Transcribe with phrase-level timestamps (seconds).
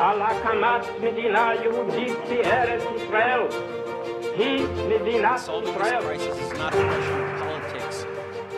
[0.00, 3.40] על הקמת מדינה יהודית בארץ ישראל.
[4.36, 6.02] היא מדינת Solving this ישראל.
[6.02, 8.06] crisis is not a question of politics.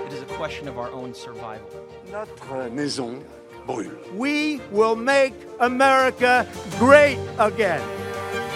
[0.07, 1.69] It is a question of our own survival.
[2.13, 3.13] Notre maison
[3.67, 3.91] brûle.
[4.17, 6.47] We will make America
[6.79, 7.83] great again.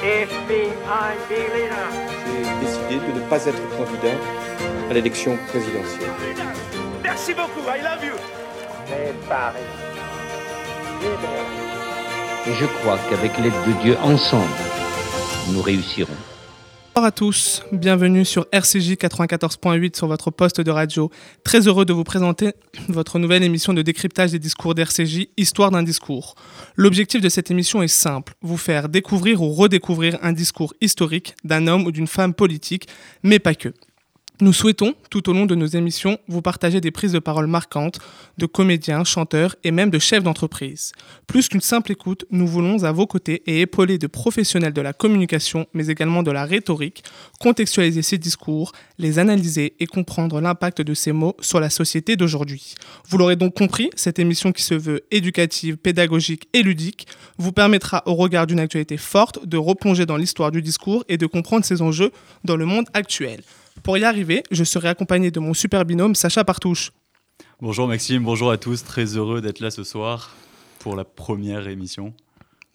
[0.02, 0.70] Ich bin
[1.02, 1.88] ein Berliner.
[2.24, 4.16] J'ai décidé de ne pas être candidat
[4.90, 6.12] à l'élection présidentielle.
[7.02, 7.64] Merci beaucoup.
[7.76, 8.14] I love you.
[8.90, 9.68] Mais Paris.
[11.02, 11.61] Libre.
[12.45, 14.51] Et je crois qu'avec l'aide de Dieu, ensemble,
[15.53, 16.11] nous réussirons.
[16.93, 21.09] Bonjour à tous, bienvenue sur RCJ 94.8 sur votre poste de radio.
[21.45, 22.51] Très heureux de vous présenter
[22.89, 26.35] votre nouvelle émission de décryptage des discours d'RCJ, Histoire d'un discours.
[26.75, 31.67] L'objectif de cette émission est simple, vous faire découvrir ou redécouvrir un discours historique d'un
[31.67, 32.89] homme ou d'une femme politique,
[33.23, 33.69] mais pas que.
[34.41, 37.99] Nous souhaitons, tout au long de nos émissions, vous partager des prises de parole marquantes
[38.39, 40.91] de comédiens, chanteurs et même de chefs d'entreprise.
[41.27, 44.91] Plus qu'une simple écoute, nous voulons à vos côtés et épaulés de professionnels de la
[44.91, 47.03] communication, mais également de la rhétorique,
[47.39, 52.73] contextualiser ces discours, les analyser et comprendre l'impact de ces mots sur la société d'aujourd'hui.
[53.07, 58.01] Vous l'aurez donc compris, cette émission qui se veut éducative, pédagogique et ludique vous permettra,
[58.07, 61.83] au regard d'une actualité forte, de replonger dans l'histoire du discours et de comprendre ses
[61.83, 62.11] enjeux
[62.43, 63.43] dans le monde actuel.
[63.81, 66.91] Pour y arriver, je serai accompagné de mon super binôme Sacha Partouche.
[67.59, 70.35] Bonjour Maxime, bonjour à tous, très heureux d'être là ce soir
[70.79, 72.13] pour la première émission.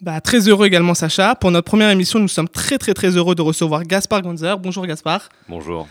[0.03, 1.35] Bah, très heureux également Sacha.
[1.35, 4.59] Pour notre première émission, nous sommes très très très heureux de recevoir Gaspard Ganzer.
[4.59, 5.29] Bonjour Gaspard.
[5.49, 5.89] Bonjour.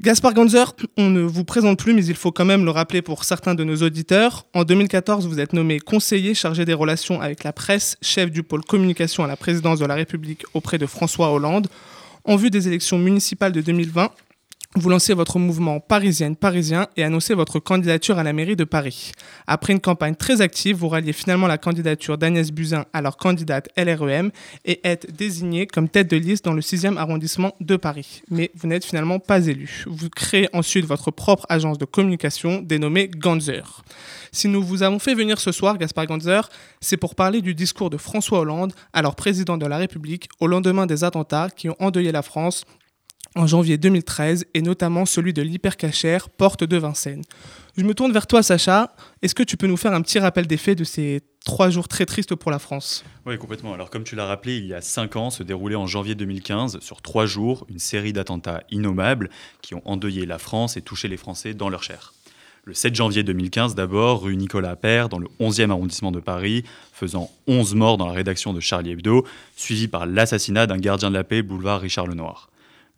[0.00, 3.24] Gaspard Ganzer, on ne vous présente plus, mais il faut quand même le rappeler pour
[3.24, 4.46] certains de nos auditeurs.
[4.54, 8.64] En 2014, vous êtes nommé conseiller chargé des relations avec la presse, chef du pôle
[8.64, 11.66] communication à la présidence de la République auprès de François Hollande.
[12.24, 14.10] En vue des élections municipales de 2020,
[14.78, 19.12] vous lancez votre mouvement Parisienne Parisien et annoncez votre candidature à la mairie de Paris.
[19.46, 24.30] Après une campagne très active, vous ralliez finalement la candidature d'Agnès Buzyn, alors candidate LREM,
[24.64, 28.22] et êtes désignée comme tête de liste dans le 6e arrondissement de Paris.
[28.30, 29.84] Mais vous n'êtes finalement pas élu.
[29.86, 33.82] Vous créez ensuite votre propre agence de communication dénommée Ganzer.
[34.30, 36.48] Si nous vous avons fait venir ce soir, Gaspard Ganzer,
[36.80, 40.86] c'est pour parler du discours de François Hollande, alors président de la République, au lendemain
[40.86, 42.64] des attentats qui ont endeuillé la France
[43.34, 47.24] en janvier 2013 et notamment celui de l'hypercachère Porte de Vincennes.
[47.76, 50.46] Je me tourne vers toi Sacha, est-ce que tu peux nous faire un petit rappel
[50.46, 53.04] des faits de ces trois jours très tristes pour la France?
[53.24, 53.72] Oui, complètement.
[53.72, 56.80] Alors, comme tu l'as rappelé, il y a cinq ans se déroulait en janvier 2015,
[56.80, 59.30] sur trois jours, une série d'attentats innommables
[59.62, 62.14] qui ont endeuillé la France et touché les Français dans leur chair.
[62.64, 67.30] Le 7 janvier 2015, d'abord, rue Nicolas Appert, dans le 11e arrondissement de Paris, faisant
[67.46, 71.24] 11 morts dans la rédaction de Charlie Hebdo, suivi par l'assassinat d'un gardien de la
[71.24, 72.50] paix boulevard Richard Lenoir.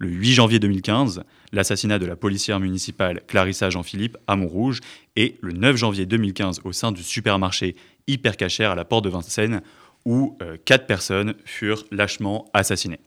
[0.03, 4.81] Le 8 janvier 2015, l'assassinat de la policière municipale Clarissa Jean-Philippe à Montrouge
[5.15, 9.61] et le 9 janvier 2015 au sein du supermarché Hypercachère à la porte de Vincennes
[10.07, 12.99] où euh, quatre personnes furent lâchement assassinées.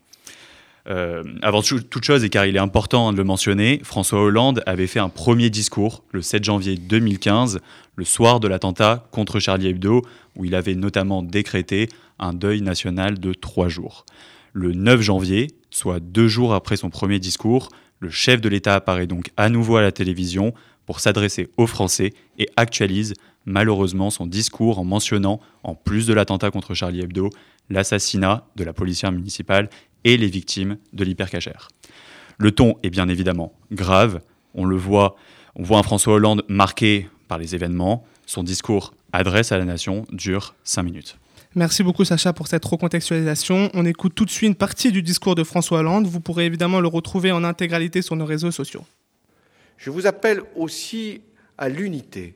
[0.87, 4.61] Euh, avant tout- toute chose, et car il est important de le mentionner, François Hollande
[4.67, 7.59] avait fait un premier discours le 7 janvier 2015,
[7.95, 10.03] le soir de l'attentat contre Charlie Hebdo,
[10.35, 11.89] où il avait notamment décrété
[12.19, 14.05] un deuil national de trois jours.
[14.51, 17.69] Le 9 janvier, soit deux jours après son premier discours,
[17.99, 20.53] le chef de l'État apparaît donc à nouveau à la télévision
[20.85, 23.13] pour s'adresser aux Français et actualise
[23.45, 27.29] malheureusement son discours en mentionnant, en plus de l'attentat contre Charlie Hebdo,
[27.69, 29.69] l'assassinat de la policière municipale
[30.03, 31.69] et les victimes de l'hypercachère.
[32.37, 34.21] Le ton est bien évidemment grave,
[34.53, 35.15] on le voit,
[35.55, 40.05] on voit un François Hollande marqué par les événements, son discours adresse à la nation
[40.11, 41.17] dure cinq minutes.
[41.55, 43.69] Merci beaucoup Sacha pour cette recontextualisation.
[43.75, 46.07] On écoute tout de suite une partie du discours de François Hollande.
[46.07, 48.83] Vous pourrez évidemment le retrouver en intégralité sur nos réseaux sociaux.
[49.77, 51.21] Je vous appelle aussi
[51.59, 52.33] à l'unité,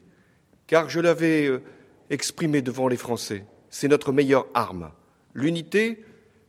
[0.67, 1.63] car je l'avais euh,
[2.11, 3.43] exprimé devant les Français.
[3.71, 4.91] C'est notre meilleure arme.
[5.33, 6.03] L'unité,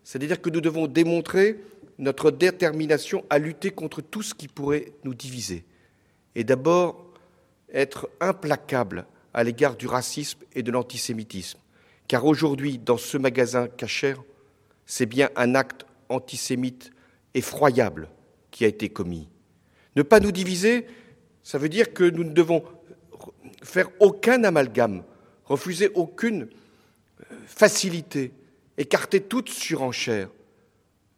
[0.05, 1.61] c'est-à-dire que nous devons démontrer
[1.99, 5.65] notre détermination à lutter contre tout ce qui pourrait nous diviser.
[6.35, 7.15] Et d'abord,
[7.73, 11.59] être implacable à l'égard du racisme et de l'antisémitisme.
[12.09, 14.23] Car aujourd'hui, dans ce magasin cachère,
[14.87, 16.91] c'est bien un acte antisémite
[17.35, 18.09] effroyable
[18.51, 19.29] qui a été commis.
[19.95, 20.87] Ne pas nous diviser,
[21.43, 22.65] ça veut dire que nous ne devons
[23.63, 25.05] faire aucun amalgame,
[25.45, 28.33] refuser aucune euh, facilité,
[28.79, 30.31] écarter toute surenchère.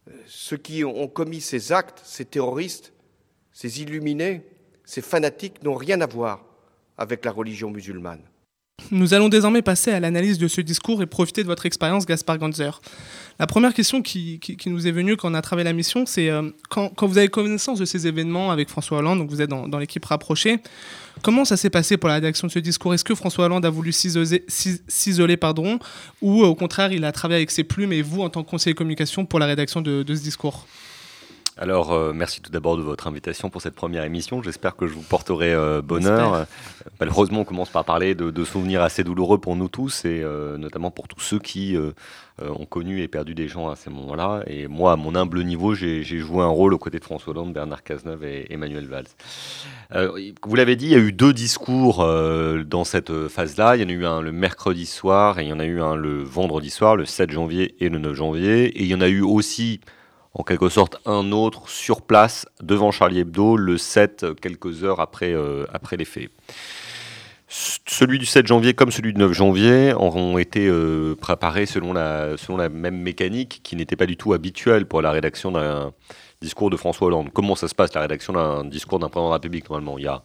[0.09, 2.93] Euh, Ceux qui ont commis ces actes, ces terroristes,
[3.53, 4.43] ces illuminés,
[4.85, 6.45] ces fanatiques n'ont rien à voir
[6.99, 8.30] avec la religion musulmane.
[8.91, 12.39] Nous allons désormais passer à l'analyse de ce discours et profiter de votre expérience, Gaspard
[12.39, 12.81] Ganzer.
[13.39, 16.51] La première question qui, nous est venue quand on a travaillé la mission, c'est euh,
[16.69, 20.05] quand, vous avez connaissance de ces événements avec François Hollande, donc vous êtes dans, l'équipe
[20.05, 20.59] rapprochée,
[21.23, 22.93] comment ça s'est passé pour la rédaction de ce discours?
[22.93, 25.79] Est-ce que François Hollande a voulu s'isoler, s'is- s'isoler, pardon,
[26.21, 28.51] ou euh, au contraire, il a travaillé avec ses plumes et vous, en tant que
[28.51, 30.67] conseiller communication, pour la rédaction de, de ce discours?
[31.59, 34.43] Alors, euh, merci tout d'abord de votre invitation pour cette première émission.
[34.43, 36.35] J'espère que je vous porterai euh, bonheur.
[36.35, 36.45] Euh,
[37.01, 40.57] malheureusement, on commence par parler de, de souvenirs assez douloureux pour nous tous, et euh,
[40.57, 41.77] notamment pour tous ceux qui
[42.43, 44.43] ont connu et perdu des gens à ces moments-là.
[44.47, 47.53] Et moi, à mon humble niveau, j'ai joué un rôle aux côtés de François Hollande,
[47.53, 49.09] Bernard Cazeneuve et Emmanuel Valls.
[50.43, 51.99] Vous l'avez dit, il y a eu deux discours
[52.65, 53.77] dans cette phase-là.
[53.77, 55.83] Il y en a eu un le mercredi soir et il y en a eu
[55.83, 58.69] un le vendredi soir, le 7 janvier et le 9 janvier.
[58.69, 59.81] Et il y en a eu aussi
[60.35, 65.01] en quelque sorte un autre sur place devant Charlie Hebdo le 7, euh, quelques heures
[65.01, 66.31] après, euh, après les faits.
[67.53, 72.37] Celui du 7 janvier comme celui du 9 janvier ont été euh, préparés selon la,
[72.37, 75.93] selon la même mécanique qui n'était pas du tout habituelle pour la rédaction d'un
[76.41, 77.31] discours de François Hollande.
[77.33, 79.99] Comment ça se passe la rédaction d'un discours d'un président de la République normalement?
[79.99, 80.23] Il y a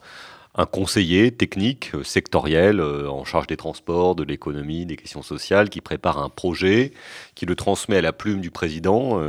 [0.53, 5.81] un conseiller technique, sectoriel, euh, en charge des transports, de l'économie, des questions sociales, qui
[5.81, 6.93] prépare un projet,
[7.33, 9.19] qui le transmet à la plume du président,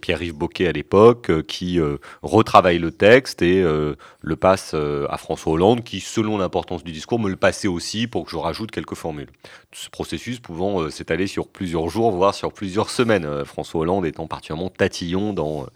[0.00, 5.06] Pierre-Yves Boquet à l'époque, euh, qui euh, retravaille le texte et euh, le passe euh,
[5.10, 8.36] à François Hollande, qui, selon l'importance du discours, me le passait aussi pour que je
[8.36, 9.28] rajoute quelques formules.
[9.72, 13.24] Ce processus pouvant euh, s'étaler sur plusieurs jours, voire sur plusieurs semaines.
[13.24, 15.66] Euh, François Hollande étant particulièrement tatillon dans euh,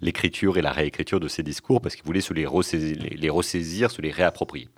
[0.00, 3.30] l'écriture et la réécriture de ses discours, parce qu'il voulait se les ressaisir, les, les
[3.30, 4.68] ressaisir, se les réapproprier.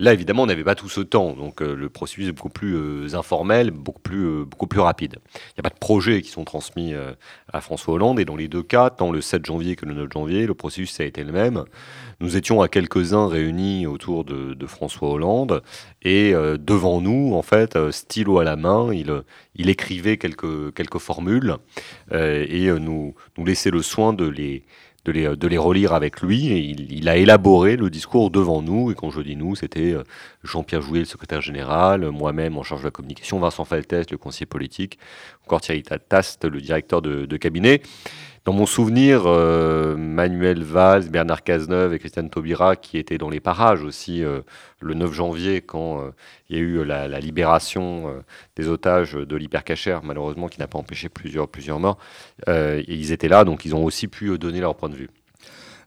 [0.00, 2.74] Là, évidemment, on n'avait pas tout ce temps, donc euh, le processus est beaucoup plus
[2.74, 5.16] euh, informel, beaucoup plus, euh, beaucoup plus rapide.
[5.34, 6.94] Il n'y a pas de projets qui sont transmis
[7.52, 10.08] à François Hollande, et dans les deux cas, tant le 7 janvier que le 9
[10.10, 11.64] janvier, le processus a été le même.
[12.20, 15.62] Nous étions à quelques-uns réunis autour de, François Hollande,
[16.02, 21.56] et devant nous, en fait, stylo à la main, il, écrivait quelques, formules,
[22.12, 23.14] et nous
[23.44, 24.64] laissait le soin de les
[25.04, 26.48] de les, de les relire avec lui.
[26.48, 28.90] Et il, il a élaboré le discours devant nous.
[28.90, 30.04] Et quand je dis nous, c'était euh,
[30.44, 34.46] Jean-Pierre Jouet, le secrétaire général, moi-même en charge de la communication, Vincent Faltès, le conseiller
[34.46, 34.98] politique,
[35.46, 37.82] encore Thierry le directeur de, de cabinet.
[38.46, 43.38] Dans mon souvenir, euh, Manuel Valls, Bernard Cazeneuve et Christiane Taubira, qui étaient dans les
[43.38, 44.40] parages aussi euh,
[44.80, 46.10] le 9 janvier, quand euh,
[46.48, 48.24] il y a eu la, libération
[48.56, 51.98] des otages de l'hypercachère, malheureusement, qui n'a pas empêché plusieurs, plusieurs morts.
[52.48, 55.10] Ils étaient là, donc ils ont aussi pu donner leur point de vue.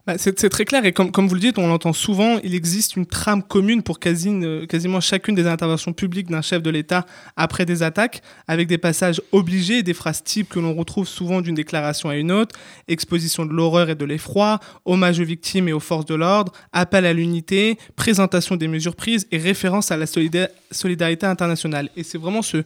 [0.05, 0.83] Bah, c'est très clair.
[0.83, 4.65] Et comme, vous le dites, on l'entend souvent, il existe une trame commune pour euh,
[4.65, 7.05] quasiment chacune des interventions publiques d'un chef de l'État
[7.37, 11.55] après des attaques, avec des passages obligés, des phrases types que l'on retrouve souvent d'une
[11.55, 12.53] déclaration à une autre,
[12.89, 17.05] exposition de l'horreur et de l'effroi, hommage aux victimes et aux forces de l'ordre, appel
[17.05, 21.89] à l'unité, présentation des mesures prises et référence à la solida- solidarité internationale.
[21.95, 22.57] Et c'est vraiment ce,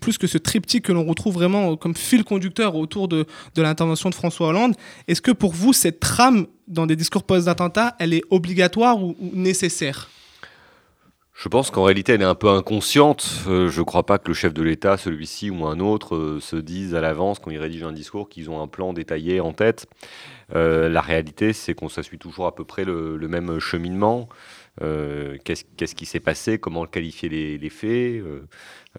[0.00, 3.62] plus que ce triptyque que l'on retrouve vraiment euh, comme fil conducteur autour de, de
[3.62, 4.74] l'intervention de François Hollande.
[5.08, 10.08] Est-ce que pour vous, cette trame dans des discours post-attentat, elle est obligatoire ou, nécessaire?
[11.34, 13.28] Je pense qu'en réalité, elle est un peu inconsciente.
[13.46, 16.40] Euh, je ne crois pas que le chef de l'État, celui-ci ou un autre, euh,
[16.40, 19.52] se disent à l'avance, quand ils rédigent un discours, qu'ils ont un plan détaillé en
[19.52, 19.86] tête.
[20.54, 24.28] La réalité, c'est qu'on s'assuit toujours à peu près le même cheminement.
[24.82, 26.58] Euh, Qu'est-ce qui s'est passé?
[26.58, 27.90] Comment qualifier les, faits?
[27.90, 28.42] Euh,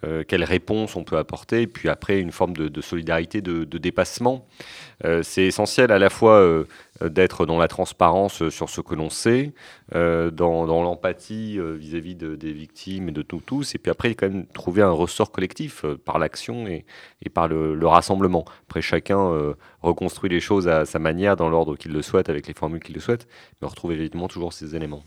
[0.03, 1.63] euh, Quelles réponses on peut apporter?
[1.63, 4.47] Et puis après, une forme de, solidarité, de, dépassement.
[5.21, 6.65] C'est essentiel à la fois
[7.01, 9.53] d'être dans la transparence sur ce que l'on sait,
[9.94, 14.81] dans, l'empathie vis-à-vis de- des victimes et de tous, et puis après quand même trouver
[14.81, 16.85] un ressort collectif par l'action et,
[17.31, 18.45] par le, le rassemblement.
[18.68, 22.54] Après chacun reconstruit les choses à sa manière, dans l'ordre qu'il le souhaite, avec les
[22.54, 23.28] formules qu'il le souhaite,
[23.61, 25.04] mais on retrouve évidemment toujours ces éléments.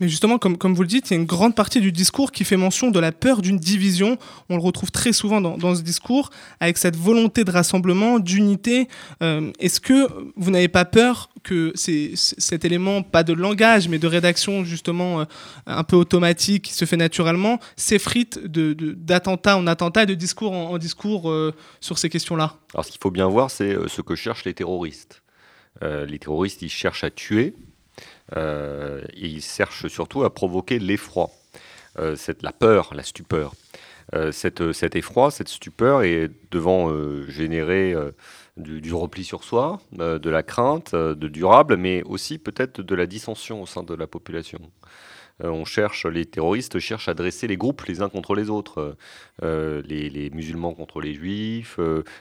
[0.00, 2.44] Mais justement, comme, vous le dites, il y a une grande partie du discours qui
[2.44, 4.18] fait mention de la peur d'une division.
[4.48, 8.88] On le retrouve très souvent dans, ce discours, avec cette volonté de rassemblement, d'unité.
[9.22, 14.06] Euh, Est-ce que vous n'avez pas peur que cet élément, pas de langage, mais de
[14.06, 15.24] rédaction justement euh,
[15.66, 21.30] un peu automatique, qui se fait naturellement, s'effrite d'attentat en attentat de discours en, discours
[21.30, 22.56] euh, sur ces questions-là?
[22.74, 25.22] Alors ce qu'il faut bien voir, c'est ce que cherchent les terroristes.
[25.80, 27.54] Les terroristes, ils cherchent à tuer,
[28.36, 31.30] euh, et ils cherchent surtout à provoquer l'effroi,
[31.98, 33.52] euh, cette- la peur, la stupeur.
[34.14, 36.90] Euh, cette, cet effroi, cette stupeur est devant
[37.28, 37.94] générer
[38.56, 43.06] du, du repli sur soi, de la crainte, de durable, mais aussi peut-être de la
[43.06, 44.60] dissension au sein de la population.
[45.40, 48.96] On cherche, les terroristes cherchent à dresser les groupes les uns contre les autres,
[49.42, 51.78] les, les, musulmans contre les juifs,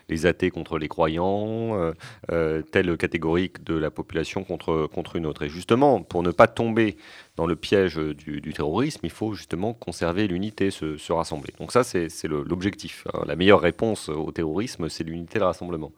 [0.10, 1.94] les athées contre les croyants,
[2.28, 5.44] telle catégorie de la population contre, contre une autre.
[5.44, 6.98] Et justement, pour ne pas tomber
[7.38, 11.54] dans le piège du, terrorisme, il faut justement conserver l'unité, se, rassembler.
[11.60, 13.08] Donc ça, c'est l'objectif.
[13.14, 13.24] Hein.
[13.28, 15.92] La meilleure réponse au terrorisme, c'est l'unité et le rassemblement.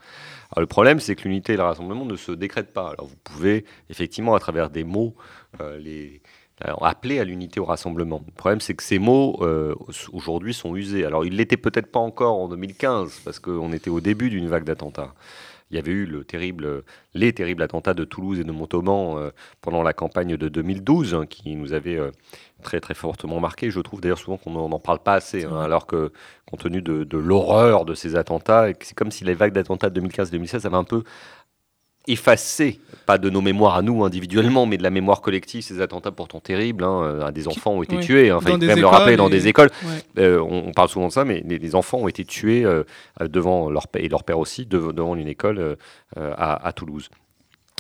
[0.58, 2.90] Le problème, c'est que l'unité et le rassemblement ne se décrètent pas.
[2.90, 5.16] Alors vous pouvez effectivement, à travers des mots,
[5.62, 6.22] euh, les,
[6.68, 8.22] euh, appeler à l'unité au rassemblement.
[8.26, 9.76] Le problème, c'est que ces mots, euh,
[10.12, 11.06] aujourd'hui, sont usés.
[11.06, 14.66] Alors, ils l'étaient peut-être pas encore en 2015, parce qu'on était au début d'une vague
[14.66, 15.14] d'attentats
[15.72, 16.26] il y avait eu
[17.14, 19.30] les terribles attentats de Toulouse et de Montauban euh,
[19.62, 22.00] pendant la campagne de 2012, hein, qui nous avaient
[22.64, 23.70] très très fortement marqué.
[23.70, 26.12] Je trouve d'ailleurs souvent qu'on n'en parle pas assez, hein, alors que
[26.48, 30.02] compte tenu de, de l'horreur de ces attentats, c'est comme si les vagues d'attentats de
[30.02, 31.04] 2015-2016 avaient un peu
[32.10, 36.12] effacer, pas de nos mémoires à nous individuellement, mais de la mémoire collective, ces attentats
[36.12, 36.84] pourtant terribles.
[36.84, 38.30] Hein, euh, des enfants ont été tués.
[38.30, 39.70] Hein, enfin, il faut même le rappeler dans des écoles.
[40.18, 42.84] Euh, on, parle souvent de ça, mais les, enfants ont été tués euh,
[43.22, 45.78] devant leur père et leur père aussi devant une école
[46.16, 47.10] à, Toulouse.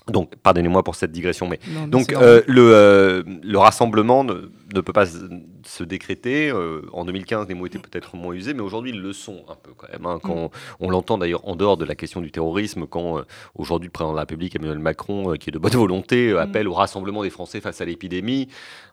[0.09, 5.05] Donc, pardonnez-moi pour cette digression, mais donc euh, le, euh, le, rassemblement ne, peut pas
[5.05, 6.49] se décréter.
[6.49, 9.55] Euh, en 2015, les mots étaient peut-être moins usés, mais aujourd'hui, ils le sont un
[9.55, 10.05] peu quand même.
[10.05, 10.49] Hein, quand mm.
[10.79, 13.21] on, l'entend d'ailleurs en dehors de la question du terrorisme, quand
[13.55, 16.37] aujourd'hui le président de la République, Emmanuel Macron, qui est de bonne volonté, mm.
[16.37, 18.47] appelle au rassemblement des Français face à l'épidémie,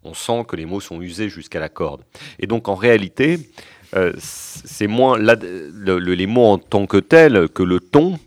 [0.05, 2.03] on sent que les mots sont usés jusqu'à la corde.
[2.39, 3.39] Et donc, en réalité,
[4.19, 8.19] c'est moins les mots en tant que tels que le ton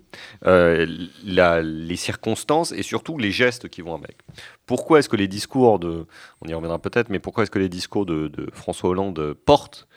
[0.45, 0.85] euh,
[1.23, 4.19] les circonstances et surtout les gestes qui vont avec.
[4.65, 6.05] Pourquoi est-ce que les discours de,
[6.41, 9.87] on y reviendra peut-être, mais pourquoi est-ce que les discours de, François Hollande portent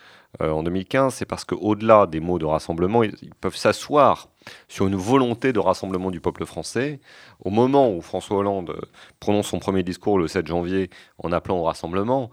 [0.40, 4.30] euh, en 2015 C'est parce qu'au-delà des mots de rassemblement, ils, peuvent s'asseoir
[4.66, 6.98] sur une volonté de rassemblement du peuple français.
[7.44, 8.74] Au moment où François Hollande
[9.20, 12.30] prononce son premier discours le 7 janvier en appelant au rassemblement,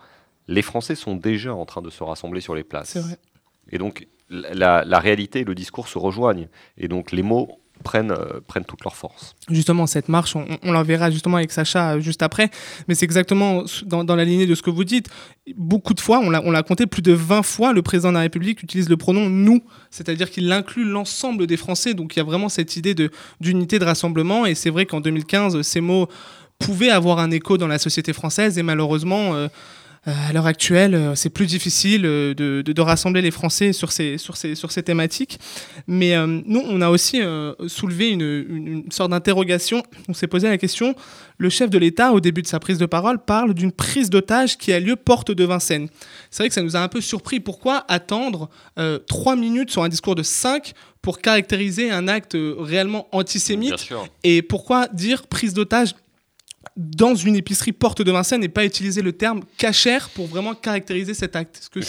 [0.50, 2.98] les Français sont déjà en train de se rassembler sur les places.
[3.72, 6.48] Et donc, la, la, réalité et le discours se rejoignent.
[6.78, 9.36] Et donc, les mots prennent, euh, prennent toute leur force.
[9.50, 12.50] Justement, cette marche, on, on la verra justement avec Sacha euh, juste après,
[12.88, 15.08] mais c'est exactement dans, dans, la lignée de ce que vous dites.
[15.56, 18.64] Beaucoup de fois, on l'a compté, plus de 20 fois, le président de la République
[18.64, 22.50] utilise le pronom nous, c'est-à-dire qu'il inclut l'ensemble des Français, donc il y a vraiment
[22.50, 22.96] cette idée
[23.40, 26.08] d'unité, de, rassemblement, et c'est vrai qu'en 2015, ces mots
[26.58, 29.36] pouvaient avoir un écho dans la société française, et malheureusement...
[29.36, 29.48] Euh,
[30.06, 34.18] à l'heure actuelle, euh, c'est plus difficile euh, de, de, rassembler les Français sur ces,
[34.18, 35.40] sur ces, sur ces thématiques.
[35.88, 37.22] Mais nous, on a aussi
[37.68, 39.84] soulevé une, une, sorte d'interrogation.
[40.08, 40.96] On s'est posé la question,
[41.38, 44.58] le chef de l'État, au début de sa prise de parole, parle d'une prise d'otage
[44.58, 45.90] qui a lieu porte de Vincennes.
[46.32, 47.40] C'est vrai que ça nous a un peu surpris.
[47.40, 48.50] Pourquoi attendre
[49.08, 53.90] trois minutes sur un discours de cinq pour caractériser un acte réellement antisémite?
[54.24, 55.94] Et pourquoi dire prise d'otage
[56.80, 61.14] dans une épicerie porte de Vincennes et pas utiliser le terme cachère pour vraiment caractériser
[61.14, 61.70] cet acte.
[61.74, 61.82] Que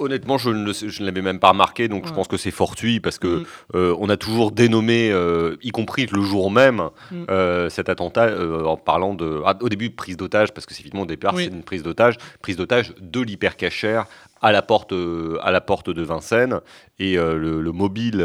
[0.00, 3.18] Honnêtement, je ne, je l'avais même pas remarqué, donc je pense que c'est fortuit parce
[3.18, 3.44] que mm.
[3.74, 7.24] euh, on a toujours dénommé, euh, y compris le jour même, mm.
[7.28, 11.02] euh, cet attentat en parlant de, ah, au début prise d'otage parce que c'est évidemment
[11.02, 14.06] au départ c'est une prise d'otage, prise d'otage de l'hypercachère
[14.40, 14.94] à la porte,
[15.42, 16.60] à la porte de Vincennes
[16.98, 18.24] et le, mobile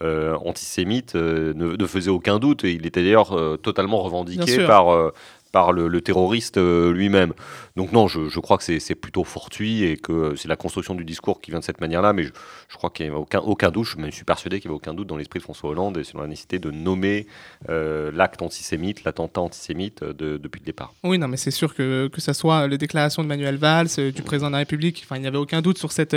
[0.00, 5.12] antisémite ne, faisait aucun doute et il était d'ailleurs totalement revendiqué par
[5.52, 7.32] par le, terroriste euh, lui-même.
[7.76, 11.40] Donc non, je, crois que c'est plutôt fortuit et que c'est la construction du discours
[11.40, 14.24] qui vient de cette manière-là, mais je, crois qu'il n'y a aucun, doute, je suis
[14.24, 16.58] persuadé qu'il n'y avait aucun doute dans l'esprit de François Hollande et sur la nécessité
[16.58, 17.26] de nommer
[17.68, 20.92] euh, l'acte antisémite, l'attentat antisémite euh, depuis le départ.
[21.04, 24.22] Oui, non, mais c'est sûr que, que ça soit les déclarations de Manuel Valls, du
[24.22, 26.16] président de la République, enfin, il n'y avait aucun doute sur cette,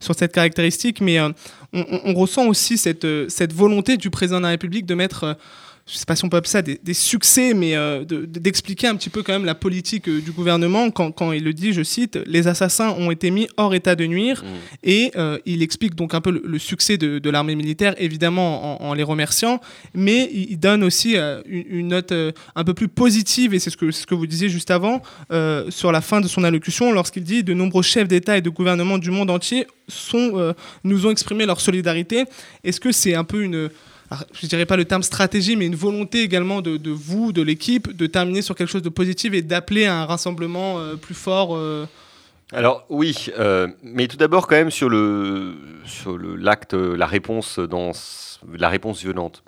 [0.00, 1.34] sur cette caractéristique, mais on,
[1.72, 5.36] on, ressent aussi cette, cette volonté du président de la République de mettre
[5.88, 9.08] je sais pas si on peut appeler ça des, succès, mais euh, d'expliquer un petit
[9.08, 12.18] peu quand même la politique euh, du gouvernement quand, quand, il le dit, je cite,
[12.26, 14.46] les assassins ont été mis hors état de nuire, mmh.
[14.84, 18.92] et euh, il explique donc un peu le, succès de, de l'armée militaire, évidemment en,
[18.94, 19.60] les remerciant,
[19.94, 21.16] mais il, donne aussi
[21.46, 24.70] une, note un peu plus positive, et c'est ce que, ce que vous disiez juste
[24.70, 25.02] avant,
[25.68, 28.98] sur la fin de son allocution, lorsqu'il dit de nombreux chefs d'État et de gouvernement
[28.98, 30.54] du monde entier sont,
[30.84, 32.24] nous ont exprimé leur solidarité.
[32.64, 33.70] Est-ce que c'est un peu une
[34.32, 38.06] je dirais pas le terme stratégie, mais une volonté également de, vous, de l'équipe, de
[38.06, 41.86] terminer sur quelque chose de positif et d'appeler à un rassemblement euh, plus fort euh
[42.52, 47.92] Alors oui, euh, mais tout d'abord quand même sur le sur l'acte, la réponse dans
[48.56, 49.42] la réponse violente.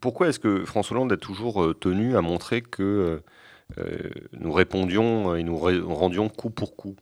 [0.00, 3.20] pourquoi est-ce que François Hollande a toujours tenu à montrer que
[4.38, 6.96] nous répondions et nous rendions coup pour coup?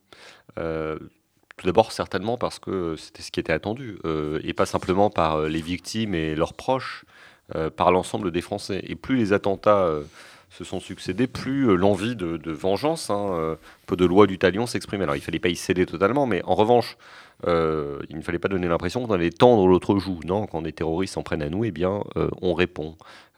[1.61, 5.35] Tout d'abord, certainement parce que c'était ce qui était attendu, euh, et pas simplement par
[5.35, 7.05] euh, les victimes et leurs proches,
[7.55, 8.83] euh, par l'ensemble des Français.
[8.87, 9.87] Et plus les attentats
[10.49, 15.03] se sont succédés, plus l'envie de, vengeance, hein, euh, peu de loi du talion s'exprimait.
[15.03, 16.97] Alors il ne fallait pas y céder totalement, mais en revanche,
[17.45, 20.19] il ne fallait pas donner l'impression qu'on allait tendre l'autre joue.
[20.25, 22.03] Non, quand des terroristes s'en prennent à nous, eh bien,
[22.41, 22.95] on répond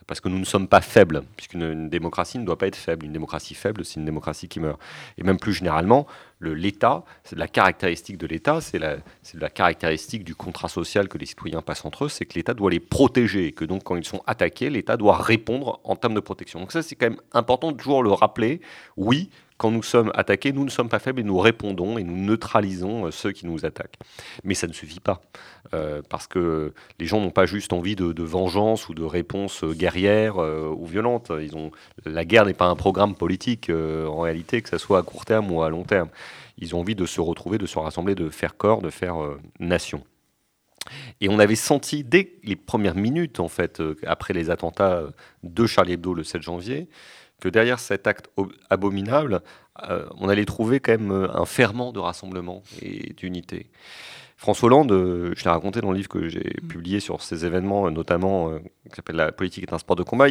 [0.08, 3.06] parce que nous ne sommes pas faibles, puisqu'une démocratie ne doit pas être faible.
[3.06, 4.80] Une démocratie faible, c'est une démocratie qui meurt.
[5.18, 6.08] Et même plus généralement,
[6.42, 8.98] l'État, c'est la caractéristique de l'État, c'est la,
[9.34, 12.72] la, caractéristique du contrat social que les citoyens passent entre eux, c'est que l'État doit
[12.72, 16.20] les protéger, et que donc quand ils sont attaqués, l'État doit répondre en termes de
[16.20, 16.60] protection.
[16.60, 18.62] Donc ça, c'est quand même important de toujours le rappeler.
[18.98, 22.18] Oui, quand nous sommes attaqués, nous ne sommes pas faibles et nous répondons et nous
[22.18, 23.98] neutralisons euh, ceux qui nous attaquent.
[24.44, 25.22] Mais ça ne suffit pas,
[25.74, 29.74] euh, parce que les gens n'ont pas juste envie de, vengeance ou de réponse euh,
[29.74, 31.32] guerrière ou violente.
[31.42, 31.72] Ils ont,
[32.06, 35.52] la guerre n'est pas un programme politique en réalité, que ce soit à court terme
[35.52, 36.10] ou à long terme.
[36.58, 39.16] Ils ont envie de se retrouver, de se rassembler, de faire corps, de faire
[39.60, 40.04] nation.
[41.22, 45.04] Et on avait senti dès les premières minutes, en fait, après les attentats
[45.44, 46.88] de Charlie Hebdo le 7 janvier,
[47.44, 48.30] que derrière cet acte
[48.70, 49.42] abominable,
[49.90, 53.70] euh, on allait trouver quand même euh, un ferment de rassemblement et d'unité.
[54.38, 56.68] François Hollande, euh, je l'ai raconté dans le livre que j'ai mm.
[56.70, 58.50] publié sur ces événements, notamment
[58.90, 60.28] qui s'appelle La politique est un sport de combat.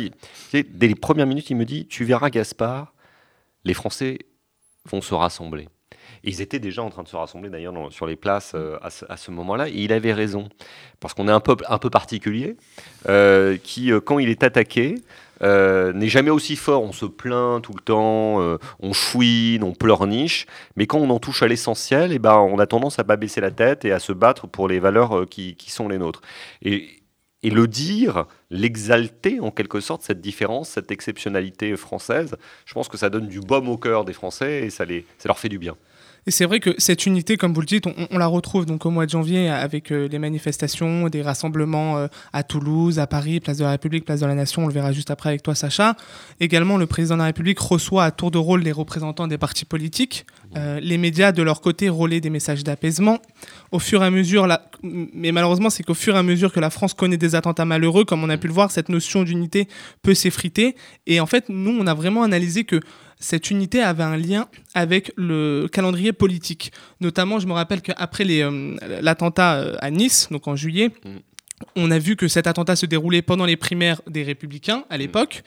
[0.52, 2.95] dès les premières minutes, il me dit Tu verras, Gaspard,
[3.64, 4.21] les Français
[4.87, 5.69] vont se rassembler.
[6.25, 9.31] Et ils étaient déjà en train de se rassembler d'ailleurs sur les places à ce,
[9.31, 9.69] moment-là.
[9.69, 10.49] Et il avait raison.
[10.99, 12.57] Parce qu'on est un peuple un peu particulier
[13.62, 14.95] qui, quand il est attaqué,
[15.42, 16.82] euh, n'est jamais aussi fort.
[16.82, 20.46] On se plaint tout le temps, euh, on chouine, on pleurniche,
[20.76, 23.50] mais quand on en touche à l'essentiel, eh ben, on a tendance à baisser la
[23.50, 26.22] tête et à se battre pour les valeurs euh, qui, qui, sont les nôtres.
[26.62, 27.02] Et,
[27.42, 32.96] et le dire, l'exalter en quelque sorte, cette différence, cette exceptionnalité française, je pense que
[32.96, 35.58] ça donne du baume au cœur des Français et ça, les, ça leur fait du
[35.58, 35.76] bien.
[36.26, 38.91] Et c'est vrai que cette unité, comme vous le dites, on, la retrouve donc au
[38.91, 43.59] mois de janvier avec euh, les manifestations, des rassemblements euh, à Toulouse, à Paris, place
[43.59, 44.62] de la République, place de la Nation.
[44.62, 45.97] On le verra juste après avec toi, Sacha.
[46.38, 49.64] Également, le président de la République reçoit à tour de rôle les représentants des partis
[49.64, 50.25] politiques.
[50.57, 53.19] Euh, les médias, de leur côté, relaient des messages d'apaisement.
[53.73, 54.47] Au fur et à mesure,
[54.83, 58.05] mais malheureusement, c'est qu'au fur et à mesure que la France connaît des attentats malheureux,
[58.05, 59.67] comme on a pu le voir, cette notion d'unité
[60.02, 60.76] peut s'effriter.
[61.07, 62.81] Et en fait, nous, on a vraiment analysé que
[63.23, 66.73] cette unité avait un lien avec le calendrier politique.
[67.00, 71.09] Notamment, je me rappelle qu'après euh, l'attentat euh, à Nice, donc en juillet, mm.
[71.76, 75.45] on a vu que cet attentat se déroulait pendant les primaires des Républicains à l'époque,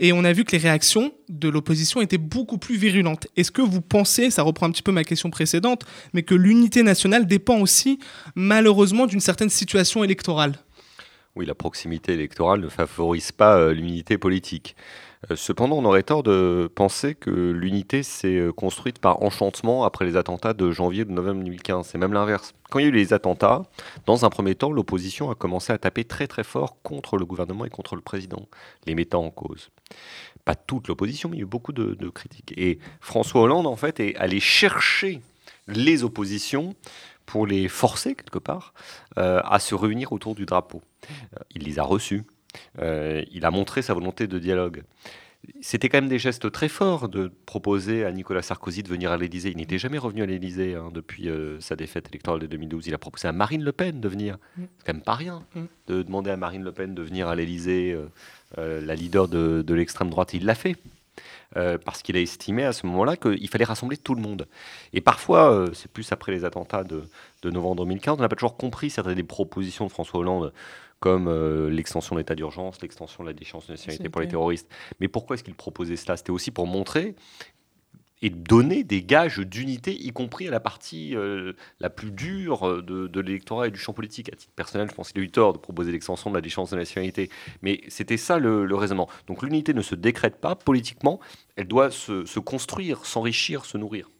[0.00, 3.26] et on a vu que les réactions de l'opposition étaient beaucoup plus virulentes.
[3.36, 6.82] Est-ce que vous pensez, ça reprend un petit peu ma question précédente, mais que l'unité
[6.82, 7.98] nationale dépend aussi
[8.36, 10.54] malheureusement d'une certaine situation électorale?
[11.36, 14.74] Oui, la proximité électorale ne favorise pas euh, l'unité politique.
[15.30, 20.04] Euh, cependant, on aurait tort de penser que l'unité s'est euh, construite par enchantement après
[20.04, 21.86] les attentats de janvier de novembre 2015.
[21.86, 22.54] C'est même l'inverse.
[22.70, 23.62] Quand il y a eu les attentats,
[24.06, 27.64] dans un premier temps, l'opposition a commencé à taper très très fort contre le gouvernement
[27.64, 28.46] et contre le président,
[28.86, 29.70] les mettant en cause.
[30.44, 32.54] Pas toute l'opposition, mais il y a eu beaucoup de, critiques.
[32.56, 35.20] Et François Hollande, en fait, est allé chercher
[35.66, 36.74] les oppositions
[37.26, 38.72] pour les forcer, quelque part,
[39.18, 40.80] euh, à se réunir autour du drapeau.
[41.54, 42.24] il les a reçus.
[42.80, 44.82] Euh, il a montré sa volonté de dialogue.
[45.60, 49.16] C'était quand même des gestes très forts de proposer à Nicolas Sarkozy de venir à
[49.16, 49.50] l'Élysée.
[49.50, 52.88] Il n'était jamais revenu à l'Élysée hein, depuis euh, sa défaite électorale de 2012.
[52.88, 54.36] Il a proposé à Marine Le Pen de venir.
[54.56, 54.62] Mm.
[54.78, 55.62] C'est quand même pas rien mm.
[55.86, 57.96] de demander à Marine Le Pen de venir à l'Élysée,
[58.58, 60.34] euh, la leader de, l'extrême droite.
[60.34, 60.76] Il l'a fait.
[61.54, 64.48] parce qu'il a estimé à ce moment-là qu'il fallait rassembler tout le monde.
[64.92, 67.04] Et parfois, c'est plus après les attentats de,
[67.42, 70.52] de novembre 2015, on n'a pas toujours compris certaines des propositions de François Hollande
[71.00, 74.68] comme euh, l'extension de l'état d'urgence, l'extension de la déchéance de nationalité pour les terroristes.
[75.00, 76.16] Mais pourquoi est-ce qu'il proposait cela?
[76.16, 77.14] C'était aussi pour montrer
[78.20, 83.20] et donner des gages d'unité, y compris à la partie euh, la plus dure de,
[83.20, 84.32] l'électorat et du champ politique.
[84.32, 86.70] À titre personnel, je pense qu'il a eu tort de proposer l'extension de la déchéance
[86.70, 87.30] de nationalité.
[87.62, 89.08] Mais c'était ça le, raisonnement.
[89.28, 91.20] Donc l'unité ne se décrète pas politiquement,
[91.54, 94.10] elle doit se construire, s'enrichir, se nourrir.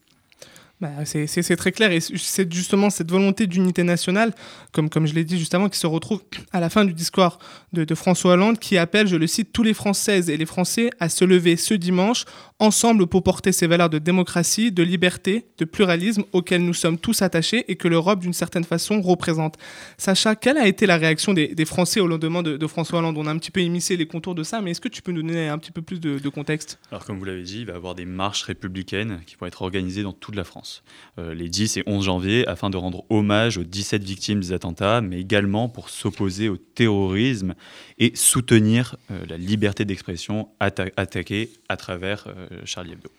[0.81, 1.91] Bah, c'est très clair.
[1.91, 4.33] Et c'est justement cette volonté d'unité nationale,
[4.71, 7.37] comme, je l'ai dit juste avant, qui se retrouve à la fin du discours
[7.73, 10.89] de, de, François Hollande, qui appelle, je le cite, tous les Françaises et les Français
[10.99, 12.25] à se lever ce dimanche
[12.59, 17.21] ensemble pour porter ces valeurs de démocratie, de liberté, de pluralisme auxquelles nous sommes tous
[17.21, 19.55] attachés et que l'Europe, d'une certaine façon, représente.
[19.97, 23.17] Sacha, quelle a été la réaction des, Français au lendemain de, François Hollande?
[23.17, 25.11] On a un petit peu émissé les contours de ça, mais est-ce que tu peux
[25.11, 26.79] nous donner un petit peu plus de, contexte?
[26.91, 29.61] Alors, comme vous l'avez dit, il va y avoir des marches républicaines qui vont être
[29.61, 30.68] organisées dans toute la France,
[31.17, 35.01] euh, les 10 et 11 janvier, afin de rendre hommage aux 17 victimes des attentats,
[35.01, 37.55] mais également pour s'opposer au terrorisme
[37.97, 43.09] et soutenir euh, la liberté d'expression attaquée à travers euh, Charlie Hebdo.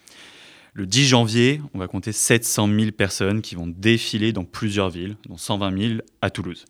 [0.72, 5.16] Le 10 janvier, on va compter 700 000 personnes qui vont défiler dans plusieurs villes,
[5.28, 6.64] dont 120 000 à Toulouse.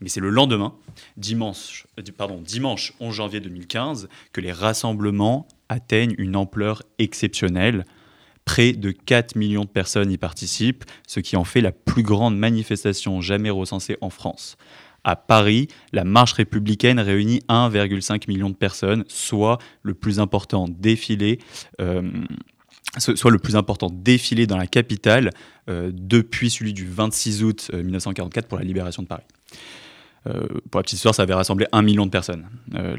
[0.00, 0.74] Mais c'est le lendemain,
[1.16, 7.84] dimanche, pardon, dimanche 11 janvier 2015, que les rassemblements atteignent une ampleur exceptionnelle.
[8.44, 12.36] Près de 4 millions de personnes y participent, ce qui en fait la plus grande
[12.36, 14.56] manifestation jamais recensée en France.
[15.04, 21.38] À Paris, la marche républicaine réunit 1,5 million de personnes, soit le plus important défilé.
[21.80, 22.02] euh,
[22.98, 25.30] soit le plus important défilé dans la capitale
[25.68, 29.24] euh, depuis celui du 26 août euh, 1944 pour la libération de Paris.
[30.26, 32.96] Euh, pour la petite histoire, ça avait rassemblé un million de personnes, euh,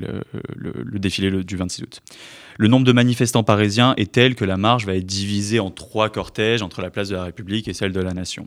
[0.55, 2.01] le, défilé du 26 août.
[2.57, 6.09] Le nombre de manifestants parisiens est tel que la marche va être divisée en trois
[6.09, 8.45] cortèges entre la place de la République et celle de la Nation.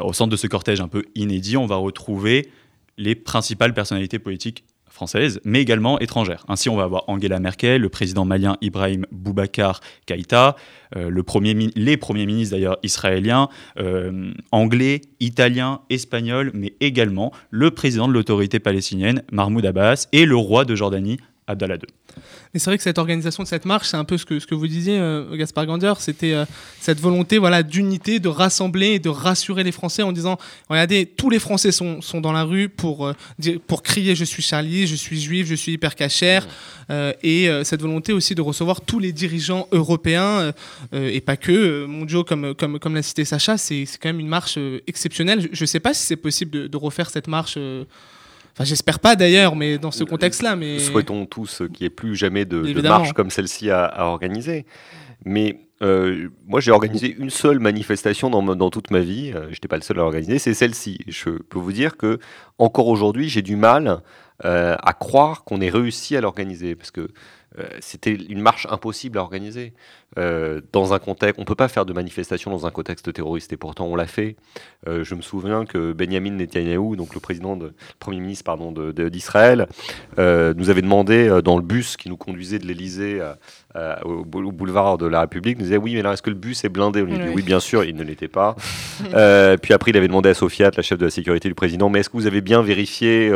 [0.00, 2.50] Au centre de ce cortège un peu inédit, on va retrouver
[2.98, 6.44] les principales personnalités politiques françaises, mais également étrangères.
[6.48, 10.56] Ainsi, on va avoir Angela Merkel, le président malien Ibrahim Boubacar Keïta,
[10.96, 18.12] euh, les premiers ministres d'ailleurs israéliens, euh, anglais, italiens, espagnols, mais également le président de
[18.12, 21.78] l'autorité palestinienne Mahmoud Abbas et le roi de Jordanie II.
[22.52, 24.66] Mais c'est vrai que cette organisation de cette marche, c'est un peu ce que, vous
[24.66, 26.44] disiez, euh, Gaspard Gander, c'était euh,
[26.80, 31.30] cette volonté voilà, d'unité, de rassembler et de rassurer les Français en disant regardez, tous
[31.30, 33.14] les Français sont, dans la rue pour, euh,
[33.66, 36.46] pour crier je suis Charlie, je suis juif, je suis hyper cachère.
[37.22, 40.52] Et cette volonté aussi de recevoir tous les dirigeants européens
[40.92, 44.58] et pas que mondiaux comme, comme, comme l'a cité Sacha, c'est quand même une marche
[44.86, 45.48] exceptionnelle.
[45.50, 47.58] Je ne sais pas si c'est possible de refaire cette marche.
[48.54, 50.56] Euh, Enfin, j'espère pas d'ailleurs, mais dans ce contexte-là.
[50.56, 50.78] Mais...
[50.78, 54.64] Souhaitons tous qu'il n'y ait plus jamais de, de marche comme celle-ci à, à organiser.
[55.24, 59.32] Mais euh, moi, j'ai organisé une seule manifestation dans, ma- dans toute ma vie.
[59.34, 60.98] Euh, Je n'étais pas le seul à l'organiser, c'est celle-ci.
[61.08, 62.18] Je peux vous dire que
[62.58, 64.02] encore aujourd'hui, j'ai du mal
[64.44, 67.08] euh, à croire qu'on ait réussi à l'organiser parce que
[67.58, 69.72] euh, c'était une marche impossible à organiser.
[70.18, 73.56] Euh, dans un contexte, on peut pas faire de manifestation dans un contexte terroriste et
[73.56, 74.36] pourtant on l'a fait.
[74.86, 78.72] Euh, je me souviens que Benjamin Netanyahu, donc le président, de, le premier ministre pardon
[78.72, 79.66] d'Israël,
[80.18, 83.20] euh, nous avait demandé euh, dans le bus qui nous conduisait de l'Élysée
[84.04, 86.36] au, bou- au boulevard de la République, nous disait oui mais là est-ce que le
[86.36, 87.02] bus est blindé?
[87.02, 87.42] On lui dit Oui.
[87.42, 88.54] bien sûr, il ne l'était pas.
[89.62, 92.00] Puis après il avait demandé à Sofiat, la chef de la sécurité du président, mais
[92.00, 93.32] est-ce que vous avez bien vérifié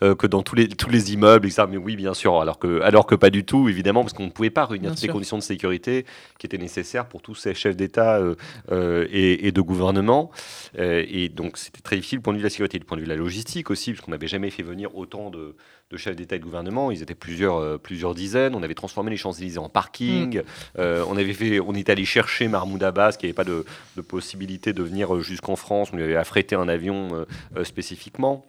[0.00, 1.64] que dans tous les tous les immeubles, etc.
[1.70, 4.30] Mais oui bien sûr, alors que alors que pas du tout évidemment parce qu'on ne
[4.30, 6.04] pouvait pas réunir Bien toutes les conditions de sécurité
[6.38, 8.34] qui étaient nécessaires pour tous ces chefs d'État euh,
[8.72, 10.30] euh, et, et de gouvernement.
[10.78, 12.96] Euh, et donc c'était très difficile du point de vue de la sécurité, du point
[12.96, 15.56] de vue de la logistique aussi, parce qu'on n'avait jamais fait venir autant de,
[15.90, 16.90] de chefs d'État et de gouvernement.
[16.90, 18.54] Ils étaient plusieurs, euh, plusieurs dizaines.
[18.54, 20.42] On avait transformé les Champs-Élysées en parking.
[20.78, 23.64] Euh, on, avait fait, on était allé chercher Mahmoud Abbas, qui n'avait pas de,
[23.96, 25.90] de possibilité de venir jusqu'en France.
[25.92, 28.46] On lui avait affrété un avion euh, spécifiquement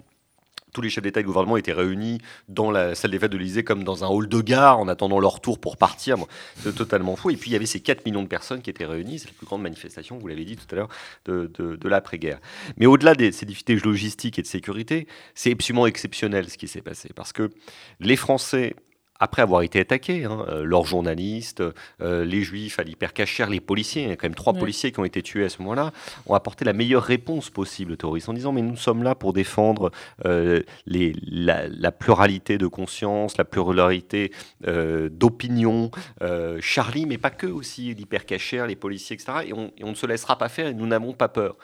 [0.76, 3.38] tous les chefs d'État et de gouvernement étaient réunis dans la salle des fêtes de
[3.38, 6.18] l'Élysée comme dans un hall de gare en attendant leur tour pour partir.
[6.58, 7.30] C'est totalement fou.
[7.30, 9.20] Et puis il y avait ces 4 millions de personnes qui étaient réunies.
[9.20, 10.90] C'est la plus grande manifestation, vous l'avez dit tout à l'heure,
[11.26, 12.40] de, de- de l'après-guerre.
[12.78, 16.82] Mais au-delà de ces difficultés logistiques et de sécurité, c'est absolument exceptionnel ce qui s'est
[16.82, 17.10] passé.
[17.16, 17.50] Parce que
[18.02, 18.76] les Français
[19.20, 21.64] après avoir été attaqués, hein, euh, leurs journalistes,
[22.02, 24.60] euh, les juifs à l'hypercachère, les policiers, il y a quand même trois Ouais.
[24.60, 25.92] policiers qui ont été tués à ce moment-là,
[26.26, 29.32] ont apporté la meilleure réponse possible aux terroristes en disant mais nous sommes là pour
[29.34, 29.92] défendre
[30.26, 34.32] euh, les, la, la pluralité de conscience, la pluralité
[34.68, 35.92] euh, d'opinion,
[36.60, 39.32] Charlie, mais pas que aussi, l'hypercachère, les policiers, etc.
[39.48, 41.56] Et on, et on ne se laissera pas faire et nous n'avons pas peur.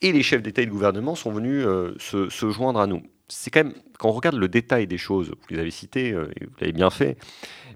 [0.00, 1.64] Et les chefs d'État et de gouvernement sont venus
[1.98, 3.02] se, se joindre à nous.
[3.28, 6.30] C'est quand même, quand on regarde le détail des choses, vous les avez citées, euh,
[6.40, 7.18] et vous l'avez bien fait,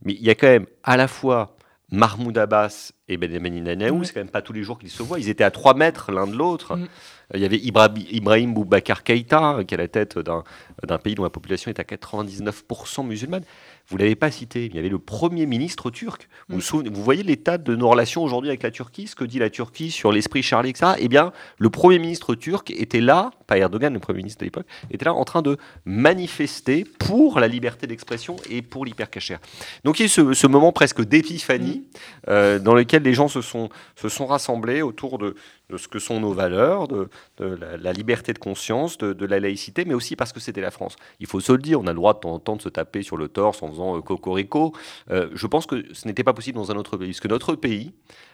[0.04, 1.56] mais il y a quand même à la fois
[1.90, 4.04] Mahmoud Abbas et Benjamin Netanyahu, Ouais.
[4.06, 6.10] c'est quand même pas tous les jours qu'ils se voient, ils étaient à 3 mètres
[6.10, 6.76] l'un de l'autre.
[6.76, 6.82] Mm.
[6.82, 6.86] Euh,
[7.34, 10.42] Il y avait Ibra- Ibrahim Boubacar Keïta, qui est à la tête d'un
[10.86, 13.44] d'un pays dont la population est à 99% musulmane.
[13.92, 16.28] Vous l'avez pas cité, il y avait le Premier ministre turc.
[16.48, 16.56] Vous, Mm.
[16.56, 19.38] vous souvenez- vous voyez l'état de nos relations aujourd'hui avec la Turquie, ce que dit
[19.38, 20.92] la Turquie sur l'esprit Charlie, etc.
[20.98, 24.66] Eh bien, le Premier ministre turc était là, pas Erdogan, le Premier ministre de l'époque,
[24.90, 29.40] était là en train de manifester pour la liberté d'expression et pour l'hypercachère.
[29.84, 31.84] Donc il y a eu ce, ce moment presque d'épiphanie
[32.28, 35.34] euh, dans lequel les gens se sont, se sont rassemblés autour de,
[35.72, 37.08] de ce que sont nos valeurs, de,
[37.38, 40.96] la, liberté de conscience, de, de la laïcité, mais aussi parce que c'était la France.
[41.18, 42.68] Il faut se le dire, on a le droit de temps en temps de se
[42.68, 44.74] taper sur le torse en faisant euh, cocorico.
[45.10, 47.54] Euh, je pense que ce n'était pas possible dans un autre pays, parce que notre
[47.54, 47.92] pays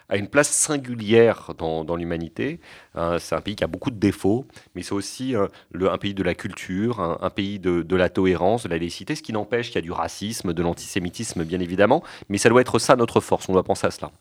[0.09, 2.59] a une place singulière dans, l'humanité.
[2.95, 4.45] Hein, c'est un pays qui a beaucoup de défauts,
[4.75, 5.47] mais c'est aussi euh,
[5.79, 9.21] un pays de la culture, un, pays de, de la tolérance, de la laïcité, ce
[9.21, 12.79] qui n'empêche qu'il y a du racisme, de l'antisémitisme, bien évidemment, mais ça doit être
[12.79, 14.11] ça notre force, on doit penser à cela.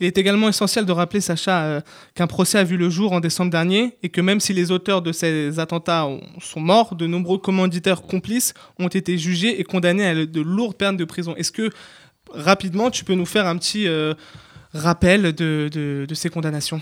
[0.00, 1.80] Il est également essentiel de rappeler, Sacha, euh,
[2.14, 5.02] qu'un procès a vu le jour en décembre dernier et que même si les auteurs
[5.02, 10.06] de ces attentats ont- sont morts, de nombreux commanditaires complices ont été jugés et condamnés
[10.06, 11.34] à de lourdes peines de prison.
[11.36, 11.70] Est-ce que,
[12.32, 14.14] rapidement, tu peux nous faire un petit euh,
[14.74, 16.80] rappel de, de- ces condamnations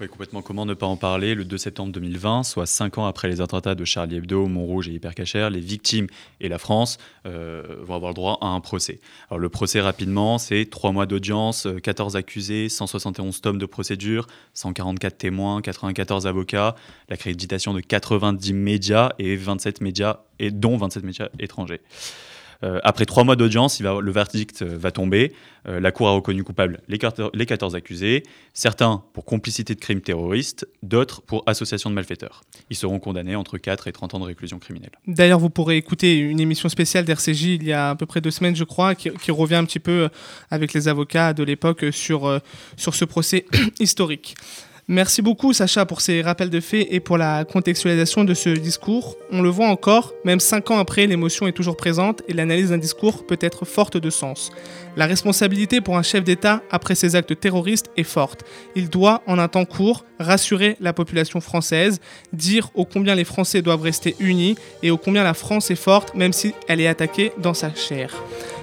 [0.00, 0.42] Oui, complètement.
[0.42, 3.74] Comment ne pas en parler Le 2 septembre 2020, soit cinq ans après les attentats
[3.74, 6.06] de Charlie Hebdo, Montrouge et Hypercacher, les victimes
[6.40, 9.00] et la France euh, vont avoir le droit à un procès.
[9.28, 14.26] Alors, le procès, rapidement, c'est trois mois d'audience, 14 euh, accusés, 171 tomes de procédure,
[14.54, 16.74] 144 témoins, 94 avocats,
[17.08, 21.80] l'accréditation de 90 médias et 27 médias, et dont 27 médias étrangers.
[22.64, 25.32] Euh, après trois mois d'audience, le verdict euh, va tomber.
[25.68, 30.66] Euh, la Cour a reconnu coupables les 14 accusés, certains pour complicité de crimes terroristes,
[30.82, 32.42] d'autres pour association de malfaiteurs.
[32.70, 34.90] Ils seront condamnés entre 4 et 30 ans de réclusion criminelle.
[35.06, 38.32] D'ailleurs, vous pourrez écouter une émission spéciale d'RCJ il y a à peu près deux
[38.32, 40.08] semaines, je crois, qui, revient un petit peu
[40.50, 42.40] avec les avocats de l'époque sur,
[42.76, 43.46] sur ce procès
[43.78, 44.34] historique.
[44.90, 49.16] Merci beaucoup Sacha pour ces rappels de faits et pour la contextualisation de ce discours.
[49.30, 52.78] On le voit encore, même cinq ans après, l'émotion est toujours présente et l'analyse d'un
[52.78, 54.50] discours peut être forte de sens.
[54.96, 58.46] La responsabilité pour un chef d'État après ces actes terroristes est forte.
[58.76, 62.00] Il doit, en un temps court, rassurer la population française,
[62.32, 66.14] dire ô combien les Français doivent rester unis et ô combien la France est forte
[66.14, 68.14] même si elle est attaquée dans sa chair.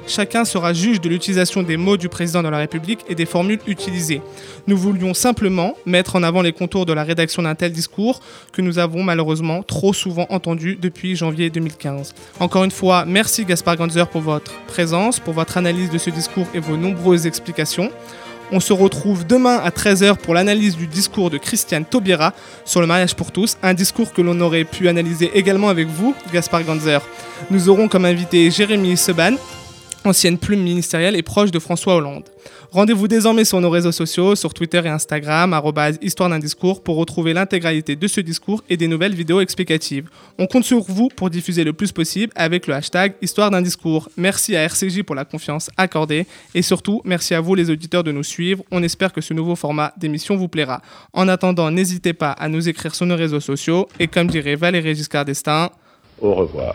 [0.08, 3.60] Chacun sera juge de l'utilisation des mots du président de la République et des formules
[3.66, 4.22] utilisées.
[4.68, 8.20] Nous voulions simplement mettre en avant les contours de la rédaction d'un tel discours
[8.52, 12.14] que nous avons malheureusement trop souvent entendu depuis janvier 2015.
[12.40, 16.48] Encore une fois, merci Gaspard Ganzer pour votre présence, pour votre analyse de ce discours
[16.54, 17.90] et vos nombreuses explications.
[18.52, 22.32] On se retrouve demain à 13h pour l'analyse du discours de Christiane Taubira
[22.64, 26.14] sur le mariage pour tous, un discours que l'on aurait pu analyser également avec vous,
[26.32, 27.00] Gaspard Ganzer.
[27.50, 29.36] Nous aurons comme invité Jérémy Seban,
[30.08, 32.26] ancienne plume ministérielle et proche de François Hollande.
[32.72, 35.60] Rendez-vous désormais sur nos réseaux sociaux, sur Twitter et Instagram,
[36.02, 40.10] histoire d'un discours, pour retrouver l'intégralité de ce discours et des nouvelles vidéos explicatives.
[40.38, 44.10] On compte sur vous pour diffuser le plus possible avec le hashtag histoire d'un discours.
[44.18, 48.12] Merci à RCJ pour la confiance accordée et surtout merci à vous les auditeurs de
[48.12, 48.64] nous suivre.
[48.72, 50.82] On espère que ce nouveau format d'émission vous plaira.
[51.14, 54.96] En attendant, n'hésitez pas à nous écrire sur nos réseaux sociaux et comme dirait Valérie
[54.96, 55.70] Giscard d'Estaing,
[56.22, 56.74] au revoir.